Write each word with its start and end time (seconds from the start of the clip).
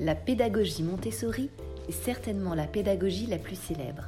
La 0.00 0.14
pédagogie 0.14 0.84
Montessori 0.84 1.50
est 1.88 2.04
certainement 2.04 2.54
la 2.54 2.68
pédagogie 2.68 3.26
la 3.26 3.38
plus 3.38 3.56
célèbre 3.56 4.04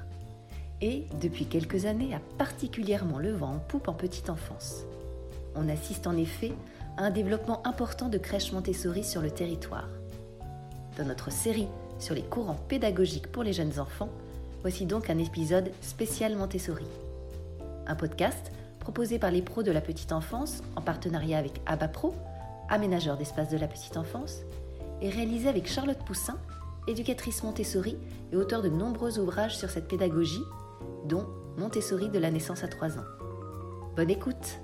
et, 0.80 1.06
depuis 1.20 1.46
quelques 1.46 1.84
années, 1.84 2.14
a 2.14 2.20
particulièrement 2.38 3.18
le 3.18 3.32
vent 3.32 3.54
en 3.54 3.58
poupe 3.58 3.88
en 3.88 3.92
petite 3.92 4.30
enfance. 4.30 4.84
On 5.56 5.68
assiste 5.68 6.06
en 6.06 6.16
effet 6.16 6.52
à 6.96 7.02
un 7.02 7.10
développement 7.10 7.66
important 7.66 8.08
de 8.08 8.18
crèches 8.18 8.52
Montessori 8.52 9.02
sur 9.02 9.20
le 9.20 9.32
territoire. 9.32 9.88
Dans 10.96 11.04
notre 11.04 11.32
série 11.32 11.66
sur 11.98 12.14
les 12.14 12.22
courants 12.22 12.60
pédagogiques 12.68 13.32
pour 13.32 13.42
les 13.42 13.52
jeunes 13.52 13.80
enfants, 13.80 14.10
voici 14.62 14.86
donc 14.86 15.10
un 15.10 15.18
épisode 15.18 15.72
spécial 15.82 16.36
Montessori. 16.36 16.86
Un 17.88 17.96
podcast 17.96 18.52
proposé 18.78 19.18
par 19.18 19.32
les 19.32 19.42
pros 19.42 19.64
de 19.64 19.72
la 19.72 19.80
petite 19.80 20.12
enfance 20.12 20.62
en 20.76 20.82
partenariat 20.82 21.38
avec 21.38 21.60
ABAPRO, 21.66 22.14
aménageur 22.68 23.16
d'espace 23.16 23.50
de 23.50 23.58
la 23.58 23.66
petite 23.66 23.96
enfance, 23.96 24.42
et 25.00 25.10
réalisé 25.10 25.48
avec 25.48 25.66
Charlotte 25.66 26.04
Poussin, 26.04 26.38
éducatrice 26.86 27.42
Montessori 27.42 27.96
et 28.32 28.36
auteur 28.36 28.62
de 28.62 28.68
nombreux 28.68 29.18
ouvrages 29.18 29.56
sur 29.56 29.70
cette 29.70 29.88
pédagogie, 29.88 30.44
dont 31.04 31.26
Montessori 31.56 32.08
de 32.08 32.18
la 32.18 32.30
naissance 32.30 32.64
à 32.64 32.68
3 32.68 32.98
ans. 32.98 33.04
Bonne 33.96 34.10
écoute 34.10 34.60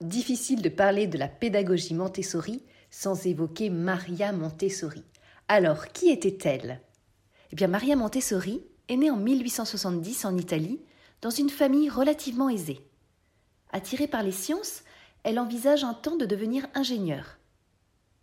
Difficile 0.00 0.62
de 0.62 0.68
parler 0.68 1.06
de 1.06 1.18
la 1.18 1.28
pédagogie 1.28 1.94
Montessori 1.94 2.62
sans 2.90 3.26
évoquer 3.26 3.70
Maria 3.70 4.32
Montessori. 4.32 5.04
Alors, 5.48 5.88
qui 5.88 6.10
était-elle? 6.10 6.80
Eh 7.52 7.56
bien, 7.56 7.68
Maria 7.68 7.96
Montessori 7.96 8.62
est 8.88 8.96
née 8.96 9.10
en 9.10 9.16
1870 9.16 10.24
en 10.24 10.36
Italie, 10.36 10.80
dans 11.22 11.30
une 11.30 11.50
famille 11.50 11.88
relativement 11.88 12.48
aisée. 12.48 12.80
Attirée 13.72 14.06
par 14.06 14.22
les 14.22 14.32
sciences, 14.32 14.82
elle 15.22 15.38
envisage 15.38 15.82
un 15.82 15.94
temps 15.94 16.16
de 16.16 16.26
devenir 16.26 16.66
ingénieure. 16.74 17.38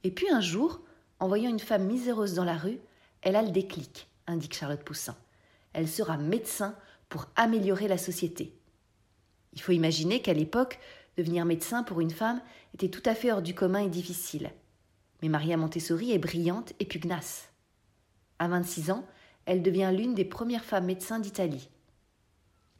Et 0.03 0.12
puis 0.12 0.30
un 0.30 0.41
jour, 0.41 0.81
en 1.20 1.27
voyant 1.27 1.49
une 1.49 1.59
femme 1.59 1.85
miséreuse 1.85 2.34
dans 2.34 2.43
la 2.43 2.57
rue, 2.57 2.79
elle 3.21 3.35
a 3.35 3.41
le 3.41 3.51
déclic, 3.51 4.10
indique 4.27 4.55
Charlotte 4.55 4.84
Poussin. 4.84 5.15
Elle 5.73 5.87
sera 5.87 6.18
médecin 6.18 6.76
pour 7.10 7.27
améliorer 7.35 7.87
la 7.87 7.98
société. 7.98 8.54
Il 9.54 9.62
faut 9.62 9.71
imaginer 9.71 10.21
qu'à 10.21 10.34
l'époque, 10.34 10.79
devenir 11.18 11.45
médecin 11.45 11.84
pour 11.84 12.01
une 12.01 12.12
femme 12.12 12.41
était 12.73 12.90
tout 12.90 13.04
à 13.05 13.15
fait 13.15 13.32
hors 13.32 13.41
du 13.41 13.54
commun 13.54 13.79
et 13.79 13.90
difficile. 13.90 14.51
Mais 15.21 15.29
Maria 15.29 15.57
Montessori 15.57 16.12
est 16.12 16.20
brillante 16.20 16.73
et 16.79 16.85
pugnace. 16.85 17.49
À 18.40 18.48
26 18.48 18.91
ans, 18.91 19.05
elle 19.45 19.62
devient 19.62 19.91
l'une 19.95 20.15
des 20.15 20.26
premières 20.26 20.65
femmes 20.65 20.85
médecins 20.85 21.20
d'Italie. 21.20 21.70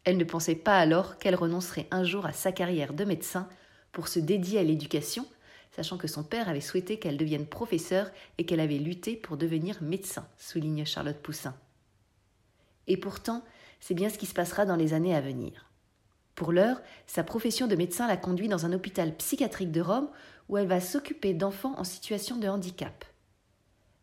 Elle 0.04 0.18
ne 0.18 0.24
pensait 0.24 0.56
pas 0.56 0.78
alors 0.78 1.18
qu'elle 1.18 1.36
renoncerait 1.36 1.88
un 1.92 2.04
jour 2.04 2.26
à 2.26 2.34
sa 2.34 2.52
carrière 2.52 2.94
de 2.94 3.06
médecin 3.06 3.48
pour 3.92 4.08
se 4.08 4.20
dédier 4.20 4.60
à 4.60 4.64
l'éducation, 4.64 5.26
sachant 5.76 5.98
que 5.98 6.08
son 6.08 6.24
père 6.24 6.50
avait 6.50 6.62
souhaité 6.62 7.00
qu'elle 7.00 7.18
devienne 7.18 7.48
professeure 7.48 8.10
et 8.38 8.46
qu'elle 8.46 8.60
avait 8.60 8.78
lutté 8.78 9.16
pour 9.16 9.38
devenir 9.38 9.82
médecin, 9.82 10.28
souligne 10.38 10.86
Charlotte 10.86 11.18
Poussin. 11.18 11.56
Et 12.88 12.98
pourtant, 12.98 13.44
c'est 13.80 13.94
bien 13.94 14.10
ce 14.10 14.18
qui 14.18 14.26
se 14.26 14.34
passera 14.34 14.66
dans 14.66 14.76
les 14.76 14.94
années 14.94 15.16
à 15.16 15.22
venir. 15.22 15.70
Pour 16.36 16.52
l'heure, 16.52 16.82
sa 17.08 17.24
profession 17.24 17.68
de 17.68 17.76
médecin 17.76 18.08
la 18.08 18.18
conduit 18.18 18.48
dans 18.48 18.66
un 18.66 18.74
hôpital 18.74 19.16
psychiatrique 19.16 19.72
de 19.72 19.82
Rome 19.82 20.10
où 20.50 20.58
elle 20.58 20.68
va 20.68 20.82
s'occuper 20.82 21.34
d'enfants 21.34 21.78
en 21.78 21.84
situation 21.84 22.38
de 22.38 22.48
handicap. 22.48 23.06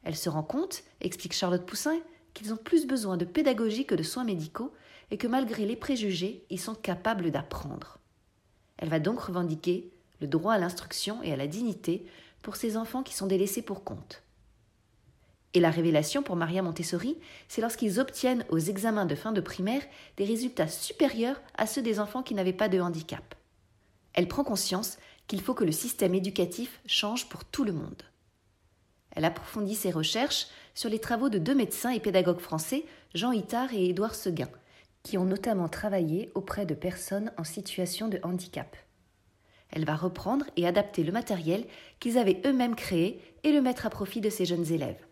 Elle 0.02 0.16
se 0.16 0.28
rend 0.28 0.42
compte, 0.42 0.82
explique 1.00 1.34
Charlotte 1.34 1.66
Poussin, 1.66 1.98
qu'ils 2.34 2.52
ont 2.52 2.56
plus 2.56 2.86
besoin 2.86 3.16
de 3.16 3.24
pédagogie 3.24 3.86
que 3.86 3.94
de 3.94 4.02
soins 4.02 4.24
médicaux 4.24 4.72
et 5.10 5.18
que 5.18 5.27
malgré 5.27 5.66
les 5.66 5.77
préjugés, 5.77 6.44
ils 6.50 6.60
sont 6.60 6.74
capables 6.74 7.30
d'apprendre. 7.30 7.98
Elle 8.78 8.88
va 8.88 9.00
donc 9.00 9.20
revendiquer 9.20 9.89
le 10.20 10.26
droit 10.26 10.54
à 10.54 10.58
l'instruction 10.58 11.22
et 11.22 11.32
à 11.32 11.36
la 11.36 11.46
dignité 11.46 12.06
pour 12.42 12.56
ces 12.56 12.76
enfants 12.76 13.02
qui 13.02 13.14
sont 13.14 13.26
délaissés 13.26 13.62
pour 13.62 13.84
compte. 13.84 14.22
Et 15.52 15.60
la 15.60 15.70
révélation 15.70 16.22
pour 16.22 16.36
Maria 16.36 16.62
Montessori, 16.62 17.18
c'est 17.48 17.60
lorsqu'ils 17.60 17.98
obtiennent 17.98 18.45
aux 18.50 18.58
examens 18.58 19.06
de 19.06 19.17
fin 19.17 19.33
de 19.33 19.40
primaire 19.40 19.83
des 20.17 20.24
résultats 20.24 20.68
supérieurs 20.68 21.40
à 21.56 21.67
ceux 21.67 21.83
des 21.83 21.98
enfants 21.98 22.22
qui 22.22 22.34
n'avaient 22.34 22.52
pas 22.52 22.68
de 22.68 22.80
handicap. 22.80 23.34
Elle 24.12 24.28
prend 24.28 24.45
conscience 24.45 24.98
qu'il 25.27 25.40
faut 25.40 25.55
que 25.55 25.64
le 25.64 25.72
système 25.72 26.14
éducatif 26.14 26.80
change 26.86 27.28
pour 27.28 27.45
tout 27.45 27.64
le 27.64 27.72
monde. 27.72 28.02
Elle 29.12 29.24
approfondit 29.24 29.74
ses 29.74 29.90
recherches 29.90 30.46
sur 30.74 30.89
les 30.89 31.00
travaux 31.00 31.28
de 31.28 31.39
deux 31.39 31.55
médecins 31.55 31.90
et 31.90 32.00
pédagogues 32.00 32.40
français, 32.40 32.84
Jean 33.14 33.33
Itard 33.33 33.74
et 33.74 33.89
Édouard 33.89 34.14
Seguin, 34.14 34.48
qui 35.02 35.18
ont 35.18 35.24
notamment 35.24 35.68
travaillé 35.68 36.30
auprès 36.34 36.64
de 36.64 36.74
personnes 36.74 37.33
en 37.36 37.45
situation 37.45 38.08
de 38.08 38.20
handicap. 38.22 38.77
Elle 39.73 39.85
va 39.85 39.97
reprendre 39.97 40.45
et 40.57 40.67
adapter 40.67 41.03
le 41.05 41.13
matériel 41.13 41.67
qu'ils 42.01 42.19
avaient 42.19 42.41
eux-mêmes 42.45 42.75
créé 42.75 43.20
et 43.45 43.53
le 43.53 43.63
mettre 43.63 43.86
à 43.86 43.91
profit 43.91 44.20
de 44.20 44.31
ses 44.31 44.45
jeunes 44.45 44.70
élèves. 44.73 45.07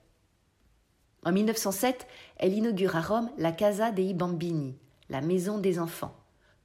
En 1.25 1.33
1907, 1.33 2.07
elle 2.37 2.55
inaugure 2.55 2.97
à 2.97 3.01
Rome 3.01 3.31
la 3.39 3.53
Casa 3.53 3.91
dei 3.91 4.15
Bambini, 4.15 4.77
la 5.09 5.21
maison 5.21 5.59
des 5.59 5.79
enfants. 5.79 6.17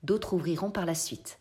D'autres 0.03 0.33
ouvriront 0.33 0.71
par 0.71 0.85
la 0.85 0.95
suite. 0.95 1.39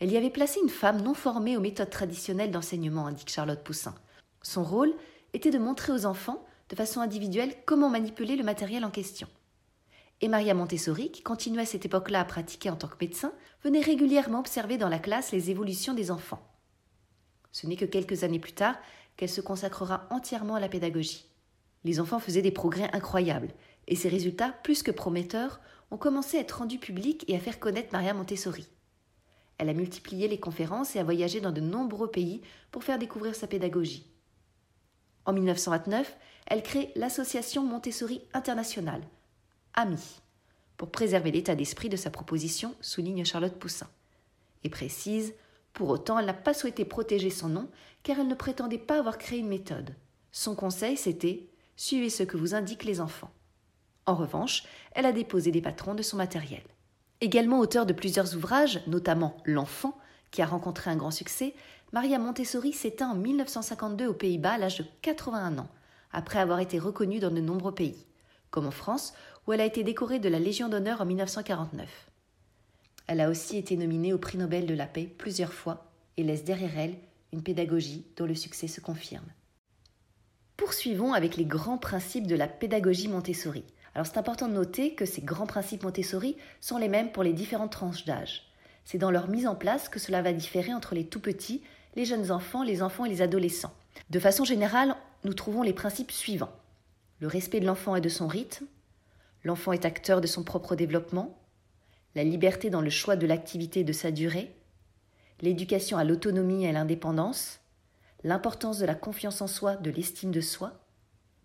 Elle 0.00 0.12
y 0.12 0.16
avait 0.16 0.30
placé 0.30 0.60
une 0.62 0.68
femme 0.68 1.02
non 1.02 1.14
formée 1.14 1.56
aux 1.56 1.60
méthodes 1.60 1.90
traditionnelles 1.90 2.50
d'enseignement, 2.50 3.06
indique 3.06 3.30
Charlotte 3.30 3.62
Poussin. 3.62 3.94
Son 4.42 4.62
rôle 4.62 4.94
était 5.32 5.50
de 5.50 5.58
montrer 5.58 5.92
aux 5.92 6.06
enfants, 6.06 6.44
de 6.68 6.76
façon 6.76 7.00
individuelle, 7.00 7.54
comment 7.64 7.88
manipuler 7.88 8.36
le 8.36 8.44
matériel 8.44 8.84
en 8.84 8.90
question. 8.90 9.28
Et 10.22 10.28
Maria 10.28 10.54
Montessori, 10.54 11.10
qui 11.12 11.22
continuait 11.22 11.62
à 11.62 11.66
cette 11.66 11.84
époque-là 11.84 12.20
à 12.20 12.24
pratiquer 12.24 12.70
en 12.70 12.76
tant 12.76 12.88
que 12.88 12.96
médecin, 13.00 13.32
venait 13.62 13.80
régulièrement 13.80 14.40
observer 14.40 14.78
dans 14.78 14.88
la 14.88 14.98
classe 14.98 15.32
les 15.32 15.50
évolutions 15.50 15.92
des 15.92 16.10
enfants. 16.10 16.42
Ce 17.52 17.66
n'est 17.66 17.76
que 17.76 17.84
quelques 17.84 18.24
années 18.24 18.38
plus 18.38 18.54
tard 18.54 18.76
qu'elle 19.16 19.28
se 19.28 19.40
consacrera 19.40 20.06
entièrement 20.10 20.54
à 20.54 20.60
la 20.60 20.68
pédagogie. 20.68 21.26
Les 21.84 22.00
enfants 22.00 22.18
faisaient 22.18 22.42
des 22.42 22.50
progrès 22.50 22.90
incroyables, 22.94 23.52
et 23.88 23.96
ces 23.96 24.08
résultats, 24.08 24.52
plus 24.62 24.82
que 24.82 24.90
prometteurs, 24.90 25.60
ont 25.90 25.96
commencé 25.98 26.38
à 26.38 26.40
être 26.40 26.58
rendus 26.58 26.78
publics 26.78 27.24
et 27.28 27.36
à 27.36 27.40
faire 27.40 27.60
connaître 27.60 27.92
Maria 27.92 28.14
Montessori. 28.14 28.66
Elle 29.58 29.68
a 29.68 29.74
multiplié 29.74 30.28
les 30.28 30.40
conférences 30.40 30.96
et 30.96 30.98
a 30.98 31.04
voyagé 31.04 31.40
dans 31.40 31.52
de 31.52 31.60
nombreux 31.60 32.10
pays 32.10 32.42
pour 32.70 32.84
faire 32.84 32.98
découvrir 32.98 33.34
sa 33.34 33.46
pédagogie. 33.46 34.06
En 35.24 35.32
1929, 35.32 36.16
elle 36.46 36.62
crée 36.62 36.92
l'Association 36.94 37.64
Montessori 37.64 38.22
Internationale, 38.34 39.02
AMI, 39.76 40.20
pour 40.76 40.90
préserver 40.90 41.30
l'état 41.30 41.54
d'esprit 41.54 41.88
de 41.88 41.96
sa 41.96 42.10
proposition, 42.10 42.74
souligne 42.80 43.24
Charlotte 43.24 43.58
Poussin. 43.58 43.88
Et 44.64 44.68
précise, 44.68 45.34
pour 45.72 45.88
autant, 45.90 46.18
elle 46.18 46.26
n'a 46.26 46.34
pas 46.34 46.54
souhaité 46.54 46.84
protéger 46.84 47.30
son 47.30 47.48
nom 47.48 47.68
car 48.02 48.18
elle 48.18 48.28
ne 48.28 48.34
prétendait 48.34 48.78
pas 48.78 48.98
avoir 48.98 49.18
créé 49.18 49.38
une 49.38 49.48
méthode. 49.48 49.94
Son 50.32 50.54
conseil, 50.54 50.96
c'était 50.96 51.46
Suivez 51.76 52.08
ce 52.08 52.22
que 52.22 52.38
vous 52.38 52.54
indiquent 52.54 52.84
les 52.84 53.00
enfants. 53.00 53.30
En 54.06 54.14
revanche, 54.14 54.64
elle 54.92 55.04
a 55.04 55.12
déposé 55.12 55.50
des 55.50 55.60
patrons 55.60 55.94
de 55.94 56.02
son 56.02 56.16
matériel. 56.16 56.62
Également 57.20 57.58
auteur 57.58 57.84
de 57.86 57.92
plusieurs 57.92 58.34
ouvrages, 58.34 58.80
notamment 58.86 59.36
L'enfant, 59.44 59.98
qui 60.30 60.42
a 60.42 60.46
rencontré 60.46 60.90
un 60.90 60.96
grand 60.96 61.10
succès, 61.10 61.54
Maria 61.92 62.18
Montessori 62.18 62.72
s'éteint 62.72 63.10
en 63.10 63.14
1952 63.14 64.06
aux 64.06 64.14
Pays-Bas 64.14 64.52
à 64.52 64.58
l'âge 64.58 64.78
de 64.78 64.84
81 65.02 65.58
ans, 65.58 65.68
après 66.12 66.38
avoir 66.38 66.60
été 66.60 66.78
reconnue 66.78 67.18
dans 67.18 67.30
de 67.30 67.40
nombreux 67.40 67.74
pays, 67.74 68.06
comme 68.50 68.66
en 68.66 68.70
France, 68.70 69.12
où 69.46 69.52
elle 69.52 69.60
a 69.60 69.66
été 69.66 69.84
décorée 69.84 70.18
de 70.18 70.28
la 70.28 70.38
Légion 70.38 70.68
d'honneur 70.68 71.00
en 71.00 71.06
1949. 71.06 71.88
Elle 73.06 73.20
a 73.20 73.28
aussi 73.28 73.56
été 73.56 73.76
nominée 73.76 74.12
au 74.12 74.18
prix 74.18 74.38
Nobel 74.38 74.66
de 74.66 74.74
la 74.74 74.86
paix 74.86 75.08
plusieurs 75.18 75.52
fois 75.52 75.90
et 76.16 76.24
laisse 76.24 76.44
derrière 76.44 76.78
elle 76.78 76.96
une 77.32 77.42
pédagogie 77.42 78.04
dont 78.16 78.26
le 78.26 78.34
succès 78.34 78.66
se 78.66 78.80
confirme. 78.80 79.26
Poursuivons 80.56 81.12
avec 81.12 81.36
les 81.36 81.44
grands 81.44 81.78
principes 81.78 82.26
de 82.26 82.34
la 82.34 82.48
pédagogie 82.48 83.08
Montessori. 83.08 83.64
Alors 83.94 84.06
c'est 84.06 84.18
important 84.18 84.48
de 84.48 84.54
noter 84.54 84.94
que 84.94 85.04
ces 85.04 85.22
grands 85.22 85.46
principes 85.46 85.84
Montessori 85.84 86.36
sont 86.60 86.78
les 86.78 86.88
mêmes 86.88 87.12
pour 87.12 87.22
les 87.22 87.32
différentes 87.32 87.72
tranches 87.72 88.04
d'âge. 88.04 88.50
C'est 88.84 88.98
dans 88.98 89.10
leur 89.10 89.28
mise 89.28 89.46
en 89.46 89.54
place 89.54 89.88
que 89.88 89.98
cela 89.98 90.22
va 90.22 90.32
différer 90.32 90.72
entre 90.72 90.94
les 90.94 91.06
tout 91.06 91.20
petits, 91.20 91.62
les 91.94 92.04
jeunes 92.04 92.30
enfants, 92.30 92.62
les 92.62 92.82
enfants 92.82 93.04
et 93.04 93.08
les 93.08 93.22
adolescents. 93.22 93.74
De 94.10 94.18
façon 94.18 94.44
générale, 94.44 94.96
nous 95.24 95.34
trouvons 95.34 95.62
les 95.62 95.72
principes 95.72 96.12
suivants. 96.12 96.52
Le 97.20 97.26
respect 97.26 97.60
de 97.60 97.66
l'enfant 97.66 97.96
et 97.96 98.00
de 98.00 98.08
son 98.08 98.28
rythme, 98.28 98.66
l'enfant 99.46 99.72
est 99.72 99.84
acteur 99.84 100.20
de 100.20 100.26
son 100.26 100.42
propre 100.42 100.74
développement, 100.74 101.38
la 102.16 102.24
liberté 102.24 102.68
dans 102.68 102.80
le 102.80 102.90
choix 102.90 103.14
de 103.14 103.28
l'activité 103.28 103.80
et 103.80 103.84
de 103.84 103.92
sa 103.92 104.10
durée, 104.10 104.52
l'éducation 105.40 105.98
à 105.98 106.02
l'autonomie 106.04 106.64
et 106.64 106.68
à 106.68 106.72
l'indépendance, 106.72 107.60
l'importance 108.24 108.78
de 108.78 108.86
la 108.86 108.96
confiance 108.96 109.40
en 109.40 109.46
soi, 109.46 109.76
de 109.76 109.90
l'estime 109.90 110.32
de 110.32 110.40
soi, 110.40 110.80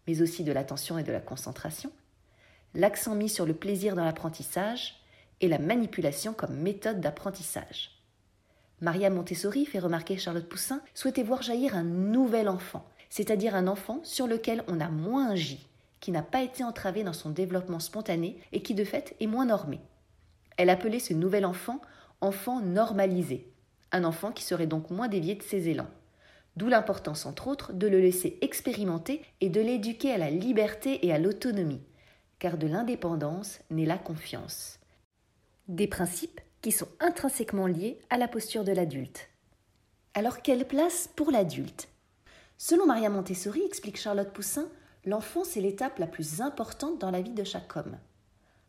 mais 0.08 0.24
aussi 0.24 0.44
de 0.44 0.52
l'attention 0.52 0.98
et 0.98 1.04
de 1.04 1.12
la 1.12 1.20
concentration, 1.20 1.92
l'accent 2.74 3.14
mis 3.14 3.30
sur 3.30 3.46
le 3.46 3.54
plaisir 3.54 3.96
dans 3.96 4.06
l'apprentissage 4.06 4.96
et 5.40 5.48
la 5.48 5.60
manipulation 5.60 6.34
comme 6.34 6.58
méthode 6.58 7.02
d'apprentissage. 7.02 8.02
Maria 8.80 9.12
Montessori, 9.12 9.68
fait 9.68 9.78
remarquer 9.78 10.18
Charlotte 10.18 10.50
Poussin, 10.50 10.82
souhaitait 10.96 11.22
voir 11.22 11.44
jaillir 11.44 11.76
un 11.76 11.84
nouvel 11.84 12.50
enfant, 12.50 12.84
c'est-à-dire 13.12 13.54
un 13.54 13.68
enfant 13.68 14.00
sur 14.04 14.26
lequel 14.26 14.64
on 14.68 14.80
a 14.80 14.90
moins 14.90 15.30
agi, 15.30 15.68
qui 16.02 16.12
n'a 16.12 16.24
pas 16.24 16.42
été 16.42 16.66
entravé 16.66 17.06
dans 17.06 17.14
son 17.14 17.30
développement 17.30 17.80
spontané 17.80 18.38
et 18.52 18.62
qui 18.62 18.74
de 18.74 18.84
fait 18.84 19.16
est 19.22 19.28
moins 19.28 19.46
normé. 19.46 19.80
Elle 20.58 20.70
appelait 20.70 21.00
ce 21.00 21.14
nouvel 21.14 21.46
enfant 21.46 21.80
enfant 22.20 22.60
normalisé, 22.60 23.52
un 23.94 24.04
enfant 24.04 24.32
qui 24.32 24.44
serait 24.44 24.68
donc 24.68 24.90
moins 24.90 25.08
dévié 25.08 25.36
de 25.36 25.42
ses 25.42 25.70
élans 25.70 25.88
D'où 26.58 26.68
l'importance, 26.68 27.26
entre 27.26 27.48
autres, 27.48 27.74
de 27.74 27.88
le 27.88 28.00
laisser 28.00 28.38
expérimenter 28.42 29.22
et 29.40 29.50
de 29.50 29.62
l'éduquer 29.62 30.12
à 30.12 30.18
la 30.18 30.30
liberté 30.30 31.06
et 31.06 31.14
à 31.14 31.18
l'autonomie, 31.18 31.82
car 32.40 32.58
de 32.58 32.68
l'indépendance 32.68 33.60
naît 33.70 33.86
la 33.86 33.98
confiance. 33.98 34.80
Des 35.68 35.88
principes 35.88 36.42
qui 36.62 36.72
sont 36.72 36.90
intrinsèquement 37.00 37.68
liés 37.68 38.00
à 38.10 38.18
la 38.18 38.28
posture 38.28 38.64
de 38.66 38.74
l'adulte. 38.74 39.30
Alors 40.14 40.42
quelle 40.42 40.68
place 40.68 41.10
pour 41.16 41.32
l'adulte? 41.32 41.88
Selon 42.58 42.86
Maria 42.86 43.10
Montessori, 43.10 43.62
explique 43.66 43.98
Charlotte 43.98 44.34
Poussin, 44.34 44.68
l'enfance 45.06 45.58
est 45.58 45.62
l'étape 45.62 46.00
la 46.00 46.08
plus 46.08 46.42
importante 46.42 47.00
dans 47.00 47.12
la 47.12 47.22
vie 47.22 47.34
de 47.34 47.44
chaque 47.44 47.76
homme. 47.76 47.98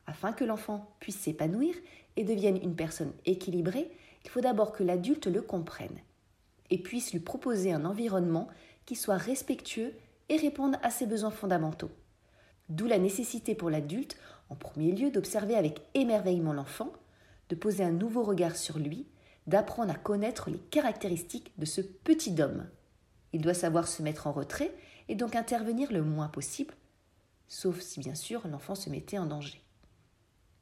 Afin 0.06 0.32
que 0.32 0.44
l'enfant 0.44 0.94
puisse 1.00 1.18
s'épanouir 1.18 1.74
et 2.16 2.24
devienne 2.24 2.58
une 2.62 2.74
personne 2.74 3.12
équilibrée, 3.24 3.90
il 4.24 4.30
faut 4.30 4.40
d'abord 4.40 4.72
que 4.72 4.82
l'adulte 4.82 5.26
le 5.26 5.42
comprenne 5.42 5.98
et 6.70 6.78
puisse 6.78 7.12
lui 7.12 7.20
proposer 7.20 7.72
un 7.72 7.84
environnement 7.84 8.48
qui 8.86 8.96
soit 8.96 9.16
respectueux 9.16 9.94
et 10.28 10.36
réponde 10.36 10.76
à 10.82 10.90
ses 10.90 11.06
besoins 11.06 11.30
fondamentaux. 11.30 11.90
D'où 12.68 12.86
la 12.86 12.98
nécessité 12.98 13.54
pour 13.54 13.70
l'adulte, 13.70 14.16
en 14.48 14.54
premier 14.54 14.92
lieu, 14.92 15.10
d'observer 15.10 15.54
avec 15.54 15.82
émerveillement 15.94 16.52
l'enfant, 16.52 16.92
de 17.48 17.54
poser 17.54 17.84
un 17.84 17.90
nouveau 17.90 18.22
regard 18.22 18.56
sur 18.56 18.78
lui, 18.78 19.06
d'apprendre 19.46 19.92
à 19.92 19.96
connaître 19.96 20.48
les 20.48 20.58
caractéristiques 20.58 21.52
de 21.58 21.66
ce 21.66 21.80
petit 21.80 22.40
homme. 22.40 22.66
Il 23.32 23.42
doit 23.42 23.54
savoir 23.54 23.88
se 23.88 24.02
mettre 24.02 24.26
en 24.26 24.32
retrait 24.32 24.74
et 25.08 25.14
donc 25.14 25.36
intervenir 25.36 25.92
le 25.92 26.02
moins 26.02 26.28
possible, 26.28 26.74
sauf 27.48 27.80
si 27.80 28.00
bien 28.00 28.14
sûr 28.14 28.46
l'enfant 28.48 28.74
se 28.74 28.90
mettait 28.90 29.18
en 29.18 29.26
danger. 29.26 29.60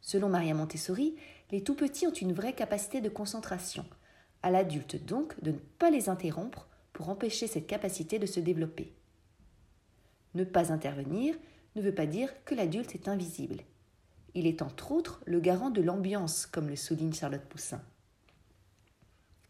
Selon 0.00 0.28
Maria 0.28 0.54
Montessori, 0.54 1.14
les 1.50 1.62
tout 1.62 1.74
petits 1.74 2.06
ont 2.06 2.12
une 2.12 2.32
vraie 2.32 2.54
capacité 2.54 3.00
de 3.00 3.08
concentration. 3.08 3.84
À 4.42 4.50
l'adulte 4.50 5.04
donc 5.04 5.40
de 5.42 5.52
ne 5.52 5.58
pas 5.58 5.90
les 5.90 6.08
interrompre 6.08 6.68
pour 6.92 7.08
empêcher 7.08 7.46
cette 7.46 7.66
capacité 7.66 8.18
de 8.18 8.26
se 8.26 8.40
développer. 8.40 8.94
Ne 10.34 10.44
pas 10.44 10.72
intervenir 10.72 11.36
ne 11.76 11.82
veut 11.82 11.94
pas 11.94 12.06
dire 12.06 12.32
que 12.44 12.54
l'adulte 12.54 12.94
est 12.94 13.08
invisible. 13.08 13.58
Il 14.34 14.46
est 14.46 14.62
entre 14.62 14.92
autres 14.92 15.20
le 15.26 15.40
garant 15.40 15.70
de 15.70 15.82
l'ambiance, 15.82 16.46
comme 16.46 16.68
le 16.68 16.76
souligne 16.76 17.12
Charlotte 17.12 17.44
Poussin. 17.48 17.82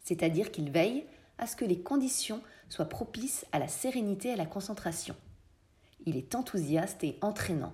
C'est-à-dire 0.03 0.51
qu'il 0.51 0.71
veille 0.71 1.05
à 1.37 1.47
ce 1.47 1.55
que 1.55 1.65
les 1.65 1.81
conditions 1.81 2.41
soient 2.71 2.85
propices 2.85 3.45
à 3.51 3.59
la 3.59 3.67
sérénité 3.67 4.29
et 4.29 4.33
à 4.33 4.37
la 4.37 4.45
concentration. 4.45 5.15
Il 6.05 6.17
est 6.17 6.35
enthousiaste 6.35 7.03
et 7.03 7.17
entraînant 7.21 7.73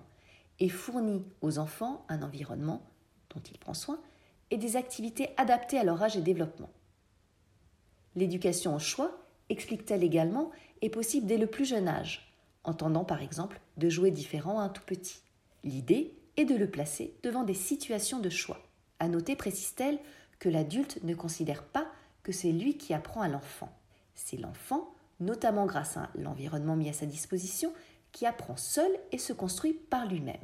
et 0.59 0.69
fournit 0.69 1.23
aux 1.41 1.59
enfants 1.59 2.05
un 2.09 2.23
environnement 2.23 2.81
dont 3.29 3.41
il 3.41 3.57
prend 3.59 3.73
soin 3.73 3.99
et 4.49 4.57
des 4.57 4.75
activités 4.75 5.29
adaptées 5.37 5.77
à 5.77 5.83
leur 5.83 6.01
âge 6.01 6.17
et 6.17 6.21
développement. 6.21 6.69
L'éducation 8.15 8.75
au 8.75 8.79
choix, 8.79 9.11
explique-t-elle 9.49 10.03
également, 10.03 10.51
est 10.81 10.89
possible 10.89 11.27
dès 11.27 11.37
le 11.37 11.47
plus 11.47 11.65
jeune 11.65 11.87
âge, 11.87 12.33
entendant 12.63 13.05
par 13.05 13.21
exemple 13.21 13.61
de 13.77 13.89
jouer 13.89 14.11
différent 14.11 14.59
à 14.59 14.63
un 14.63 14.69
tout 14.69 14.83
petit. 14.85 15.21
L'idée 15.63 16.17
est 16.37 16.45
de 16.45 16.55
le 16.55 16.69
placer 16.69 17.15
devant 17.23 17.43
des 17.43 17.53
situations 17.53 18.19
de 18.19 18.29
choix. 18.29 18.59
À 18.99 19.07
noter, 19.07 19.35
précise-t-elle, 19.35 19.99
que 20.39 20.49
l'adulte 20.49 21.03
ne 21.03 21.13
considère 21.13 21.63
pas 21.63 21.87
que 22.23 22.31
c'est 22.31 22.51
lui 22.51 22.77
qui 22.77 22.93
apprend 22.93 23.21
à 23.21 23.27
l'enfant. 23.27 23.69
C'est 24.17 24.37
l'enfant, 24.37 24.93
notamment 25.19 25.67
grâce 25.67 25.95
à 25.95 26.09
l'environnement 26.15 26.75
mis 26.75 26.89
à 26.89 26.93
sa 26.93 27.05
disposition, 27.05 27.71
qui 28.11 28.25
apprend 28.25 28.57
seul 28.57 28.91
et 29.11 29.19
se 29.19 29.31
construit 29.31 29.73
par 29.73 30.07
lui-même. 30.07 30.35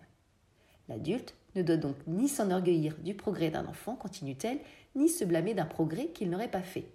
L'adulte 0.88 1.34
ne 1.56 1.64
doit 1.64 1.78
donc 1.78 1.96
ni 2.06 2.30
s'enorgueillir 2.30 2.96
du 3.00 3.16
progrès 3.16 3.50
d'un 3.50 3.66
enfant, 3.66 3.96
continue-t-elle, 3.96 4.60
ni 4.96 5.10
se 5.10 5.25
blâmer 5.25 5.56
d'un 5.56 5.66
progrès 5.66 6.08
qu'il 6.08 6.30
n'aurait 6.30 6.52
pas 6.52 6.62
fait. 6.62 6.88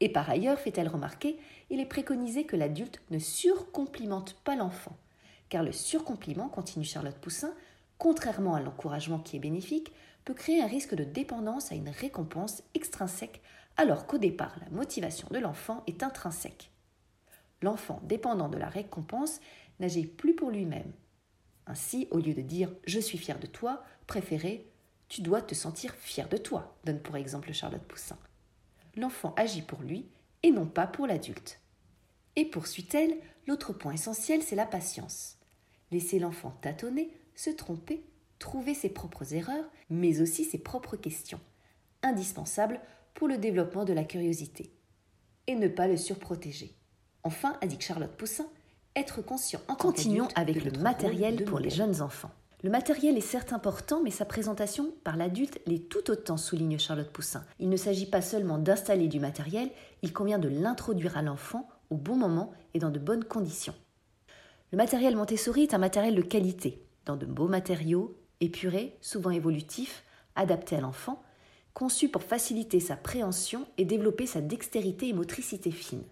Et 0.00 0.08
par 0.08 0.28
ailleurs, 0.28 0.58
fait-elle 0.58 0.88
remarquer, 0.88 1.38
il 1.70 1.78
est 1.78 1.86
préconisé 1.86 2.44
que 2.44 2.56
l'adulte 2.56 3.00
ne 3.10 3.18
surcomplimente 3.20 4.34
pas 4.42 4.56
l'enfant, 4.56 4.96
car 5.48 5.62
le 5.62 5.72
surcompliment, 5.72 6.48
continue 6.48 6.84
Charlotte 6.84 7.16
Poussin, 7.16 7.54
contrairement 7.96 8.56
à 8.56 8.60
l'encouragement 8.60 9.20
qui 9.20 9.36
est 9.36 9.40
bénéfique, 9.40 9.92
peut 10.24 10.34
créer 10.34 10.60
un 10.60 10.66
risque 10.66 10.96
de 10.96 11.04
dépendance 11.04 11.70
à 11.70 11.76
une 11.76 11.90
récompense 11.90 12.64
extrinsèque, 12.74 13.40
alors 13.76 14.06
qu'au 14.06 14.18
départ, 14.18 14.56
la 14.60 14.70
motivation 14.70 15.28
de 15.30 15.38
l'enfant 15.38 15.82
est 15.86 16.02
intrinsèque. 16.02 16.70
L'enfant, 17.62 18.00
dépendant 18.04 18.48
de 18.48 18.58
la 18.58 18.68
récompense, 18.68 19.40
n'agit 19.80 20.06
plus 20.06 20.34
pour 20.34 20.50
lui-même. 20.50 20.92
Ainsi, 21.66 22.08
au 22.10 22.18
lieu 22.18 22.34
de 22.34 22.42
dire 22.42 22.70
je 22.86 23.00
suis 23.00 23.18
fier 23.18 23.38
de 23.38 23.46
toi, 23.46 23.82
préférez 24.06 24.70
tu 25.08 25.22
dois 25.22 25.42
te 25.42 25.54
sentir 25.54 25.94
fier 25.94 26.28
de 26.28 26.36
toi, 26.36 26.76
donne 26.84 27.00
pour 27.00 27.16
exemple 27.16 27.52
Charlotte 27.52 27.84
Poussin. 27.84 28.18
L'enfant 28.96 29.34
agit 29.36 29.62
pour 29.62 29.80
lui 29.82 30.08
et 30.42 30.50
non 30.50 30.66
pas 30.66 30.86
pour 30.86 31.06
l'adulte. 31.06 31.60
Et 32.36 32.44
poursuit-elle, 32.44 33.16
l'autre 33.46 33.72
point 33.72 33.92
essentiel, 33.92 34.42
c'est 34.42 34.56
la 34.56 34.66
patience. 34.66 35.36
Laisser 35.90 36.18
l'enfant 36.18 36.50
tâtonner, 36.62 37.10
se 37.34 37.50
tromper, 37.50 38.04
trouver 38.38 38.74
ses 38.74 38.88
propres 38.88 39.34
erreurs, 39.34 39.70
mais 39.88 40.20
aussi 40.20 40.44
ses 40.44 40.58
propres 40.58 40.96
questions, 40.96 41.40
indispensables 42.02 42.80
pour 43.14 43.28
le 43.28 43.38
développement 43.38 43.84
de 43.84 43.92
la 43.92 44.04
curiosité. 44.04 44.72
Et 45.46 45.54
ne 45.54 45.68
pas 45.68 45.88
le 45.88 45.96
surprotéger. 45.96 46.74
Enfin, 47.22 47.56
indique 47.62 47.82
Charlotte 47.82 48.16
Poussin, 48.16 48.46
être 48.96 49.22
conscient 49.22 49.60
en 49.68 49.74
Continuons 49.74 50.28
avec 50.34 50.64
le 50.64 50.70
matériel 50.80 51.44
pour 51.44 51.58
les 51.58 51.70
jeunes 51.70 52.02
enfants. 52.02 52.30
Le 52.62 52.70
matériel 52.70 53.18
est 53.18 53.20
certes 53.20 53.52
important, 53.52 54.00
mais 54.02 54.10
sa 54.10 54.24
présentation 54.24 54.94
par 55.04 55.16
l'adulte 55.16 55.60
l'est 55.66 55.88
tout 55.88 56.10
autant, 56.10 56.38
souligne 56.38 56.78
Charlotte 56.78 57.10
Poussin. 57.10 57.44
Il 57.58 57.68
ne 57.68 57.76
s'agit 57.76 58.06
pas 58.06 58.22
seulement 58.22 58.56
d'installer 58.56 59.08
du 59.08 59.20
matériel, 59.20 59.70
il 60.02 60.12
convient 60.12 60.38
de 60.38 60.48
l'introduire 60.48 61.18
à 61.18 61.22
l'enfant 61.22 61.68
au 61.90 61.96
bon 61.96 62.16
moment 62.16 62.52
et 62.72 62.78
dans 62.78 62.90
de 62.90 62.98
bonnes 62.98 63.24
conditions. 63.24 63.74
Le 64.72 64.78
matériel 64.78 65.14
Montessori 65.14 65.64
est 65.64 65.74
un 65.74 65.78
matériel 65.78 66.14
de 66.14 66.22
qualité, 66.22 66.82
dans 67.04 67.16
de 67.16 67.26
beaux 67.26 67.48
matériaux, 67.48 68.16
épurés, 68.40 68.96
souvent 69.02 69.30
évolutifs, 69.30 70.02
adaptés 70.34 70.76
à 70.76 70.80
l'enfant, 70.80 71.22
conçus 71.74 72.08
pour 72.08 72.22
faciliter 72.22 72.80
sa 72.80 72.96
préhension 72.96 73.66
et 73.76 73.84
développer 73.84 74.26
sa 74.26 74.40
dextérité 74.40 75.08
et 75.08 75.12
motricité 75.12 75.70
fine. 75.70 76.04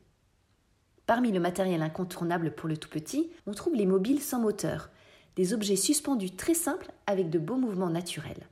Parmi 1.06 1.32
le 1.32 1.40
matériel 1.40 1.82
incontournable 1.82 2.54
pour 2.54 2.68
le 2.68 2.76
tout 2.76 2.88
petit, 2.88 3.30
on 3.46 3.54
trouve 3.54 3.74
les 3.74 3.86
mobiles 3.86 4.20
sans 4.20 4.40
moteur, 4.40 4.90
des 5.36 5.54
objets 5.54 5.76
suspendus 5.76 6.32
très 6.32 6.54
simples 6.54 6.90
avec 7.06 7.30
de 7.30 7.38
beaux 7.38 7.56
mouvements 7.56 7.90
naturels. 7.90 8.48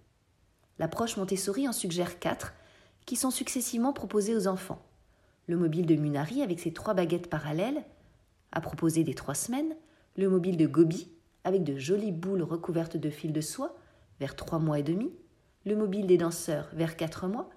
L'approche 0.78 1.16
Montessori 1.16 1.68
en 1.68 1.72
suggère 1.72 2.18
quatre, 2.18 2.54
qui 3.06 3.16
sont 3.16 3.30
successivement 3.30 3.92
proposés 3.92 4.34
aux 4.34 4.46
enfants. 4.46 4.82
Le 5.46 5.56
mobile 5.56 5.86
de 5.86 5.96
Munari 5.96 6.42
avec 6.42 6.60
ses 6.60 6.72
trois 6.72 6.94
baguettes 6.94 7.28
parallèles, 7.28 7.84
à 8.52 8.60
proposer 8.60 9.04
des 9.04 9.14
trois 9.14 9.34
semaines, 9.34 9.74
le 10.16 10.28
mobile 10.28 10.56
de 10.56 10.66
Gobi 10.66 11.10
avec 11.44 11.64
de 11.64 11.78
jolies 11.78 12.12
boules 12.12 12.42
recouvertes 12.42 12.96
de 12.96 13.10
fil 13.10 13.32
de 13.32 13.40
soie, 13.40 13.74
vers 14.18 14.36
trois 14.36 14.58
mois 14.58 14.78
et 14.78 14.82
demi, 14.82 15.10
le 15.64 15.76
mobile 15.76 16.06
des 16.06 16.16
danseurs 16.16 16.68
vers 16.72 16.96
quatre 16.96 17.26
mois, 17.26 17.50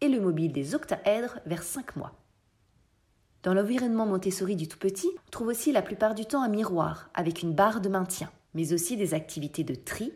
et 0.00 0.08
le 0.08 0.20
mobile 0.20 0.52
des 0.52 0.74
octaèdres 0.74 1.38
vers 1.46 1.62
cinq 1.62 1.96
mois. 1.96 2.12
Dans 3.42 3.54
l'environnement 3.54 4.06
Montessori 4.06 4.56
du 4.56 4.68
tout 4.68 4.78
petit, 4.78 5.10
on 5.26 5.30
trouve 5.30 5.48
aussi 5.48 5.72
la 5.72 5.82
plupart 5.82 6.14
du 6.14 6.26
temps 6.26 6.42
un 6.42 6.48
miroir 6.48 7.10
avec 7.14 7.42
une 7.42 7.54
barre 7.54 7.80
de 7.80 7.88
maintien, 7.88 8.30
mais 8.54 8.72
aussi 8.72 8.96
des 8.96 9.14
activités 9.14 9.64
de 9.64 9.74
tri, 9.74 10.12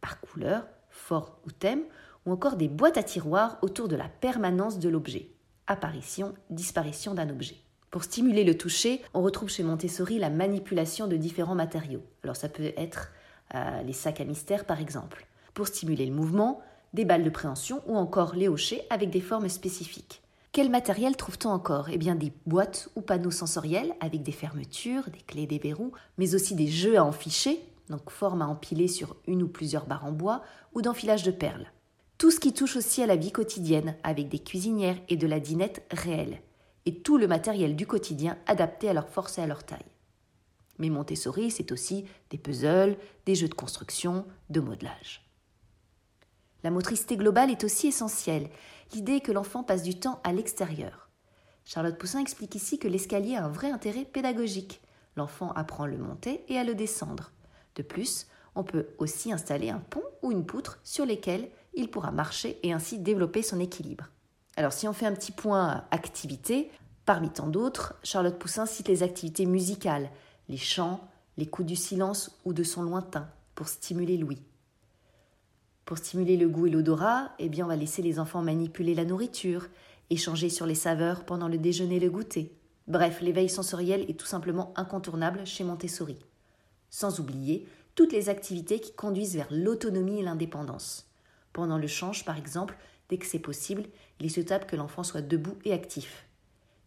par 0.00 0.20
couleur, 0.20 0.66
forme 0.90 1.30
ou 1.46 1.50
thème, 1.50 1.82
ou 2.26 2.32
encore 2.32 2.56
des 2.56 2.68
boîtes 2.68 2.98
à 2.98 3.02
tiroirs 3.02 3.58
autour 3.62 3.88
de 3.88 3.96
la 3.96 4.08
permanence 4.08 4.78
de 4.78 4.88
l'objet, 4.88 5.30
apparition, 5.66 6.34
disparition 6.50 7.14
d'un 7.14 7.30
objet. 7.30 7.56
Pour 7.90 8.04
stimuler 8.04 8.44
le 8.44 8.56
toucher, 8.56 9.02
on 9.14 9.22
retrouve 9.22 9.48
chez 9.48 9.62
Montessori 9.62 10.18
la 10.18 10.30
manipulation 10.30 11.06
de 11.06 11.16
différents 11.16 11.54
matériaux. 11.54 12.02
Alors 12.22 12.36
ça 12.36 12.48
peut 12.48 12.72
être 12.76 13.12
euh, 13.54 13.82
les 13.82 13.92
sacs 13.92 14.20
à 14.20 14.24
mystère 14.24 14.66
par 14.66 14.80
exemple. 14.80 15.26
Pour 15.54 15.68
stimuler 15.68 16.06
le 16.06 16.14
mouvement, 16.14 16.60
des 16.94 17.04
balles 17.04 17.24
de 17.24 17.30
préhension 17.30 17.82
ou 17.86 17.96
encore 17.96 18.34
les 18.34 18.48
hochets 18.48 18.86
avec 18.90 19.10
des 19.10 19.20
formes 19.20 19.48
spécifiques. 19.48 20.22
Quel 20.52 20.70
matériel 20.70 21.16
trouve-t-on 21.16 21.50
encore? 21.50 21.88
Eh 21.90 21.98
bien 21.98 22.14
des 22.14 22.32
boîtes 22.46 22.88
ou 22.96 23.00
panneaux 23.00 23.30
sensoriels 23.30 23.92
avec 24.00 24.22
des 24.22 24.32
fermetures, 24.32 25.10
des 25.10 25.20
clés, 25.20 25.46
des 25.46 25.58
verrous, 25.58 25.92
mais 26.16 26.34
aussi 26.34 26.54
des 26.54 26.68
jeux 26.68 26.96
à 26.96 27.04
enficher, 27.04 27.60
donc 27.90 28.10
formes 28.10 28.42
à 28.42 28.46
empiler 28.46 28.88
sur 28.88 29.16
une 29.26 29.42
ou 29.42 29.48
plusieurs 29.48 29.86
barres 29.86 30.06
en 30.06 30.12
bois, 30.12 30.42
ou 30.74 30.82
d'enfilage 30.82 31.22
de 31.22 31.30
perles. 31.30 31.70
Tout 32.16 32.30
ce 32.30 32.40
qui 32.40 32.52
touche 32.52 32.76
aussi 32.76 33.02
à 33.02 33.06
la 33.06 33.16
vie 33.16 33.30
quotidienne, 33.30 33.94
avec 34.02 34.28
des 34.28 34.40
cuisinières 34.40 34.98
et 35.08 35.16
de 35.16 35.26
la 35.26 35.38
dinette 35.38 35.86
réelle, 35.92 36.40
et 36.86 37.00
tout 37.00 37.18
le 37.18 37.28
matériel 37.28 37.76
du 37.76 37.86
quotidien 37.86 38.36
adapté 38.46 38.88
à 38.88 38.94
leur 38.94 39.08
force 39.08 39.38
et 39.38 39.42
à 39.42 39.46
leur 39.46 39.64
taille. 39.64 39.78
Mais 40.78 40.90
Montessori, 40.90 41.50
c'est 41.50 41.70
aussi 41.72 42.04
des 42.30 42.38
puzzles, 42.38 42.96
des 43.26 43.34
jeux 43.34 43.48
de 43.48 43.54
construction, 43.54 44.24
de 44.48 44.60
modelage. 44.60 45.27
La 46.62 46.70
motricité 46.70 47.16
globale 47.16 47.50
est 47.50 47.64
aussi 47.64 47.88
essentielle. 47.88 48.48
L'idée 48.92 49.14
est 49.16 49.20
que 49.20 49.32
l'enfant 49.32 49.62
passe 49.62 49.82
du 49.82 49.98
temps 49.98 50.20
à 50.24 50.32
l'extérieur. 50.32 51.08
Charlotte 51.64 51.98
Poussin 51.98 52.20
explique 52.20 52.54
ici 52.54 52.78
que 52.78 52.88
l'escalier 52.88 53.36
a 53.36 53.44
un 53.44 53.50
vrai 53.50 53.70
intérêt 53.70 54.04
pédagogique. 54.04 54.80
L'enfant 55.16 55.52
apprend 55.52 55.84
à 55.84 55.88
le 55.88 55.98
monter 55.98 56.44
et 56.48 56.58
à 56.58 56.64
le 56.64 56.74
descendre. 56.74 57.32
De 57.74 57.82
plus, 57.82 58.26
on 58.54 58.64
peut 58.64 58.88
aussi 58.98 59.32
installer 59.32 59.70
un 59.70 59.78
pont 59.78 60.04
ou 60.22 60.32
une 60.32 60.46
poutre 60.46 60.78
sur 60.82 61.04
lesquels 61.04 61.48
il 61.74 61.90
pourra 61.90 62.10
marcher 62.10 62.58
et 62.62 62.72
ainsi 62.72 62.98
développer 62.98 63.42
son 63.42 63.60
équilibre. 63.60 64.08
Alors 64.56 64.72
si 64.72 64.88
on 64.88 64.92
fait 64.92 65.06
un 65.06 65.14
petit 65.14 65.32
point 65.32 65.84
activité, 65.90 66.70
Parmi 67.08 67.30
tant 67.30 67.46
d'autres, 67.46 67.94
Charlotte 68.02 68.38
Poussin 68.38 68.66
cite 68.66 68.88
les 68.88 69.02
activités 69.02 69.46
musicales, 69.46 70.10
les 70.50 70.58
chants, 70.58 71.00
les 71.38 71.46
coups 71.46 71.66
du 71.66 71.74
silence 71.74 72.38
ou 72.44 72.52
de 72.52 72.62
son 72.62 72.82
lointain, 72.82 73.30
pour 73.54 73.66
stimuler 73.66 74.18
l'ouïe. 74.18 74.42
Pour 75.88 75.96
stimuler 75.96 76.36
le 76.36 76.50
goût 76.50 76.66
et 76.66 76.70
l'odorat, 76.70 77.30
eh 77.38 77.48
bien 77.48 77.64
on 77.64 77.68
va 77.68 77.74
laisser 77.74 78.02
les 78.02 78.18
enfants 78.18 78.42
manipuler 78.42 78.94
la 78.94 79.06
nourriture, 79.06 79.68
échanger 80.10 80.50
sur 80.50 80.66
les 80.66 80.74
saveurs 80.74 81.24
pendant 81.24 81.48
le 81.48 81.56
déjeuner 81.56 81.96
et 81.96 82.00
le 82.00 82.10
goûter. 82.10 82.54
Bref, 82.88 83.22
l'éveil 83.22 83.48
sensoriel 83.48 84.04
est 84.06 84.20
tout 84.20 84.26
simplement 84.26 84.74
incontournable 84.76 85.46
chez 85.46 85.64
Montessori. 85.64 86.18
Sans 86.90 87.20
oublier 87.20 87.66
toutes 87.94 88.12
les 88.12 88.28
activités 88.28 88.80
qui 88.80 88.92
conduisent 88.92 89.34
vers 89.34 89.46
l'autonomie 89.50 90.20
et 90.20 90.22
l'indépendance. 90.22 91.10
Pendant 91.54 91.78
le 91.78 91.86
change, 91.86 92.26
par 92.26 92.36
exemple, 92.36 92.76
dès 93.08 93.16
que 93.16 93.24
c'est 93.24 93.38
possible, 93.38 93.84
il 94.20 94.26
est 94.26 94.28
souhaitable 94.28 94.66
que 94.66 94.76
l'enfant 94.76 95.04
soit 95.04 95.22
debout 95.22 95.56
et 95.64 95.72
actif. 95.72 96.26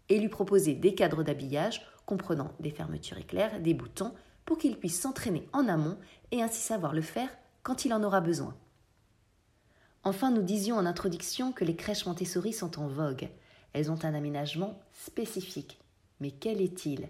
Et 0.10 0.20
lui 0.20 0.29
proposer 0.29 0.75
des 0.75 0.93
cadres 0.93 1.24
d'habillage 1.24 1.81
comprenant 2.05 2.51
des 2.60 2.70
fermetures 2.70 3.17
éclairs, 3.17 3.62
des 3.62 3.74
boutons, 3.74 4.13
pour 4.46 4.60
qu'il 4.60 4.77
puisse 4.77 5.01
s'entraîner 5.01 5.50
en 5.53 5.67
amont 5.67 5.98
et 6.31 6.43
ainsi 6.43 6.62
savoir 6.62 6.93
le 6.93 7.01
faire 7.01 7.36
quand 7.63 7.84
il 7.84 7.96
en 7.96 8.03
aura 8.03 8.22
besoin. 8.22 8.55
Enfin, 10.03 10.31
nous 10.31 10.41
disions 10.41 10.77
en 10.77 10.86
introduction 10.88 11.51
que 11.51 11.63
les 11.63 11.75
crèches 11.75 12.08
Montessori 12.08 12.53
sont 12.53 12.79
en 12.79 12.88
vogue. 12.88 13.29
Elles 13.74 13.91
ont 13.91 14.03
un 14.03 14.15
aménagement 14.15 14.79
spécifique. 14.93 15.79
Mais 16.20 16.31
quel 16.31 16.60
est-il? 16.60 17.08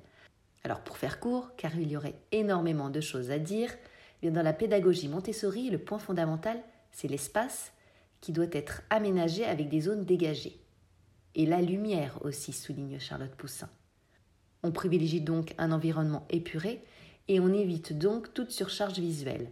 Alors 0.64 0.82
pour 0.82 0.98
faire 0.98 1.20
court, 1.20 1.56
car 1.56 1.76
il 1.78 1.90
y 1.90 1.98
aurait 1.98 2.20
énormément 2.32 2.90
de 2.90 3.02
choses 3.02 3.32
à 3.32 3.40
dire, 3.40 3.72
eh 4.22 4.30
dans 4.30 4.44
la 4.44 4.54
pédagogie 4.54 5.08
Montessori, 5.08 5.70
le 5.70 5.80
point 5.80 6.00
fondamental, 6.00 6.62
c'est 6.92 7.08
l'espace 7.08 7.72
qui 8.20 8.34
doit 8.34 8.46
être 8.52 8.84
aménagé 8.90 9.46
avec 9.46 9.70
des 9.70 9.82
zones 9.82 10.06
dégagées. 10.06 10.60
Et 11.34 11.46
la 11.46 11.62
lumière 11.62 12.20
aussi, 12.24 12.52
souligne 12.52 13.00
Charlotte 13.00 13.36
Poussin. 13.36 13.70
On 14.64 14.72
privilégie 14.72 15.22
donc 15.22 15.56
un 15.58 15.72
environnement 15.72 16.26
épuré 16.30 16.84
et 17.30 17.40
on 17.40 17.54
évite 17.54 17.98
donc 17.98 18.34
toute 18.34 18.52
surcharge 18.52 19.00
visuelle. 19.00 19.50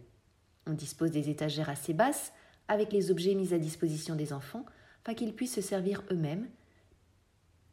On 0.68 0.74
dispose 0.74 1.12
des 1.12 1.30
étagères 1.30 1.70
assez 1.70 1.94
basses 1.94 2.34
avec 2.70 2.94
les 2.94 3.12
objets 3.12 3.36
mis 3.36 3.54
à 3.54 3.58
disposition 3.58 4.16
des 4.16 4.32
enfants 4.32 4.66
afin 5.04 5.14
qu'ils 5.14 5.34
puissent 5.34 5.56
se 5.56 5.62
servir 5.62 6.04
eux-mêmes 6.12 6.48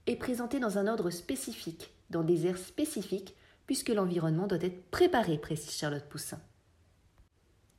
et 0.07 0.17
présentés 0.17 0.59
dans 0.59 0.79
un 0.79 0.89
ordre 0.89 1.11
spécifique, 1.11 1.93
dans 2.11 2.25
des 2.25 2.47
aires 2.47 2.59
spécifiques, 2.59 3.37
puisque 3.67 3.91
l'environnement 3.91 4.47
doit 4.47 4.63
être 4.63 4.91
préparé, 4.91 5.39
précise 5.39 5.77
Charlotte 5.77 6.09
Poussin. 6.09 6.41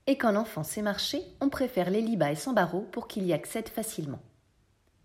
Et 0.05 0.17
quand 0.17 0.31
l'enfant 0.31 0.63
sait 0.63 0.81
marcher, 0.81 1.21
on 1.41 1.49
préfère 1.49 1.89
les 1.89 2.01
lits 2.01 2.17
bas 2.17 2.31
et 2.31 2.35
sans 2.35 2.53
barreaux 2.53 2.87
pour 2.91 3.07
qu'il 3.07 3.25
y 3.25 3.33
accède 3.33 3.67
facilement. 3.67 4.21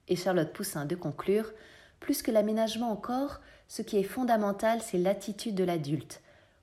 Et 0.08 0.16
Charlotte 0.16 0.52
Poussin 0.52 0.84
de 0.84 0.94
conclure 0.94 1.52
plus 1.98 2.22
que 2.22 2.32
l'aménagement 2.32 2.90
encore, 2.90 3.40
ce 3.68 3.80
qui 3.80 3.96
est 3.96 4.02
fondamental, 4.02 4.82
c'est 4.82 4.98
l'attitude 4.98 5.54
de 5.54 5.64
l'adulte. 5.64 6.20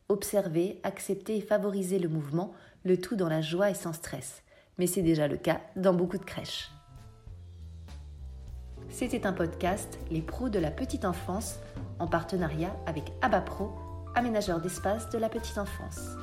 Observer, 0.10 0.80
accepter 0.84 1.38
et 1.38 1.42
favoriser 1.42 1.98
le 1.98 2.10
mouvement, 2.10 2.54
le 2.84 3.00
tout 3.00 3.16
dans 3.16 3.30
la 3.30 3.42
joie 3.42 3.70
et 3.70 3.76
sans 3.76 3.94
stress. 3.94 4.44
Mais 4.80 4.88
c'est 4.88 5.02
déjà 5.04 5.28
le 5.28 5.38
cas 5.38 5.62
dans 5.76 5.94
beaucoup 5.94 6.18
de 6.18 6.26
crèches. 6.26 6.72
C'était 8.90 9.28
un 9.28 9.34
podcast 9.34 10.00
Les 10.10 10.22
pros 10.22 10.50
de 10.50 10.58
la 10.58 10.72
petite 10.72 11.06
enfance 11.06 11.60
en 12.00 12.08
partenariat 12.08 12.76
avec 12.88 13.12
ABAPRO, 13.22 13.72
aménageur 14.16 14.60
d'espace 14.60 15.10
de 15.12 15.20
la 15.20 15.30
petite 15.30 15.58
enfance. 15.58 16.16